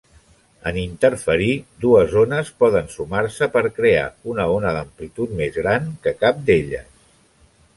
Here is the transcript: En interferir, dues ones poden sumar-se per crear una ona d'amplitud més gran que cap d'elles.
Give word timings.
En 0.69 0.77
interferir, 0.83 1.49
dues 1.83 2.15
ones 2.21 2.49
poden 2.63 2.89
sumar-se 2.93 3.49
per 3.57 3.63
crear 3.81 4.07
una 4.33 4.49
ona 4.55 4.73
d'amplitud 4.79 5.37
més 5.43 5.61
gran 5.63 5.89
que 6.07 6.15
cap 6.25 6.41
d'elles. 6.49 6.91